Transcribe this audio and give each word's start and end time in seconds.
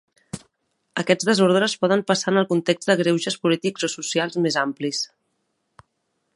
Aquests 1.01 1.27
desordres 1.29 1.75
poden 1.83 2.03
passar 2.13 2.33
en 2.33 2.41
el 2.41 2.49
context 2.53 2.91
de 2.91 2.97
greuges 3.03 3.39
polítics 3.45 3.85
o 3.89 3.93
socials 3.99 4.41
més 4.47 4.61
amplis. 4.67 5.07